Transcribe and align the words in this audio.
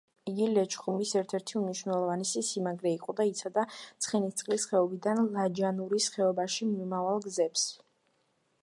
იგი 0.29 0.45
ლეჩხუმის 0.51 1.09
ერთ-ერთი 1.19 1.57
უმნიშვნელოვანესი 1.59 2.43
სიმაგრე 2.47 2.93
იყო 2.97 3.15
და 3.19 3.27
იცავდა 3.33 3.67
ცხენისწყლის 3.75 4.67
ხეობიდან 4.73 5.23
ლაჯანურის 5.37 6.11
ხეობაში 6.17 6.73
მიმავალ 6.75 7.25
გზებს. 7.29 7.71